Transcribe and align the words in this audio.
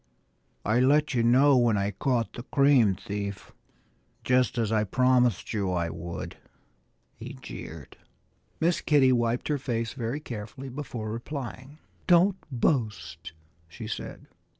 "I 0.65 0.79
let 0.79 1.13
you 1.13 1.21
know 1.21 1.55
when 1.55 1.77
I 1.77 1.91
caught 1.91 2.33
the 2.33 2.41
cream 2.41 2.95
thief, 2.95 3.51
just 4.23 4.57
as 4.57 4.71
I 4.71 4.83
promised 4.83 5.53
you 5.53 5.71
I 5.71 5.91
would," 5.91 6.37
he 7.13 7.35
jeered. 7.39 7.97
Miss 8.59 8.81
Kitty 8.81 9.11
wiped 9.11 9.47
her 9.47 9.59
face 9.59 9.93
very 9.93 10.19
carefully 10.19 10.69
before 10.69 11.11
replying. 11.11 11.77
"Don't 12.07 12.37
boast!" 12.51 13.33
she 13.67 13.85
said. 13.85 14.25